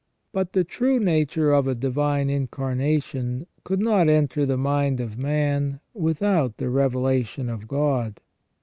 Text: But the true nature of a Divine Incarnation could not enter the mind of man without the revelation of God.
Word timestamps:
But 0.33 0.53
the 0.53 0.63
true 0.63 0.99
nature 0.99 1.51
of 1.53 1.67
a 1.67 1.75
Divine 1.75 2.27
Incarnation 2.27 3.45
could 3.63 3.79
not 3.79 4.09
enter 4.09 4.47
the 4.47 4.57
mind 4.57 4.99
of 4.99 5.15
man 5.15 5.79
without 5.93 6.57
the 6.57 6.71
revelation 6.71 7.49
of 7.51 7.67
God. 7.67 8.19